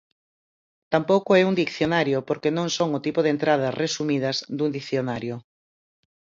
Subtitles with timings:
[0.93, 5.35] Tampouco é un dicionario, porque non son o tipo de entradas resumidas dun dicionario.